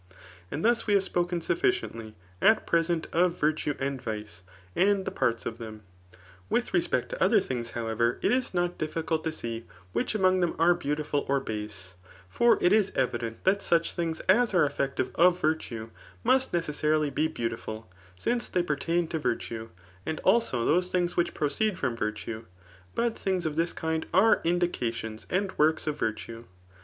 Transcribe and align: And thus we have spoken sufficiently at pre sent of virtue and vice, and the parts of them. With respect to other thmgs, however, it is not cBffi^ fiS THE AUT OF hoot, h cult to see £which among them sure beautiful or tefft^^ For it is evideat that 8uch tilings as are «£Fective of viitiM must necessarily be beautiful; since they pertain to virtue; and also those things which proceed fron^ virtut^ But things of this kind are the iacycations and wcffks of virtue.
And 0.49 0.65
thus 0.65 0.87
we 0.87 0.95
have 0.95 1.03
spoken 1.03 1.41
sufficiently 1.41 2.15
at 2.41 2.65
pre 2.65 2.81
sent 2.81 3.05
of 3.13 3.39
virtue 3.39 3.75
and 3.79 4.01
vice, 4.01 4.41
and 4.75 5.05
the 5.05 5.11
parts 5.11 5.45
of 5.45 5.59
them. 5.59 5.83
With 6.49 6.73
respect 6.73 7.09
to 7.09 7.23
other 7.23 7.39
thmgs, 7.39 7.73
however, 7.73 8.17
it 8.23 8.31
is 8.31 8.51
not 8.51 8.79
cBffi^ 8.79 8.79
fiS 8.79 8.79
THE 8.79 8.81
AUT 8.81 8.81
OF 8.81 8.81
hoot, 8.81 9.03
h 9.03 9.05
cult 9.05 9.23
to 9.25 9.31
see 9.31 9.65
£which 9.93 10.15
among 10.15 10.39
them 10.39 10.55
sure 10.57 10.73
beautiful 10.73 11.23
or 11.29 11.39
tefft^^ 11.39 11.93
For 12.27 12.57
it 12.63 12.73
is 12.73 12.89
evideat 12.93 13.43
that 13.43 13.59
8uch 13.59 13.93
tilings 13.95 14.21
as 14.27 14.55
are 14.55 14.67
«£Fective 14.67 15.11
of 15.13 15.39
viitiM 15.39 15.91
must 16.23 16.51
necessarily 16.51 17.11
be 17.11 17.27
beautiful; 17.27 17.87
since 18.17 18.49
they 18.49 18.63
pertain 18.63 19.07
to 19.09 19.19
virtue; 19.19 19.69
and 20.03 20.19
also 20.21 20.65
those 20.65 20.89
things 20.91 21.15
which 21.15 21.35
proceed 21.35 21.77
fron^ 21.77 21.95
virtut^ 21.95 22.45
But 22.95 23.15
things 23.15 23.45
of 23.45 23.55
this 23.55 23.71
kind 23.71 24.07
are 24.11 24.41
the 24.43 24.49
iacycations 24.49 25.27
and 25.29 25.49
wcffks 25.55 25.85
of 25.85 25.99
virtue. 25.99 26.45